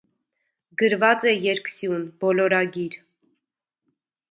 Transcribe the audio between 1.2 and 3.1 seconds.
է երկսյուն, բոլորագիր։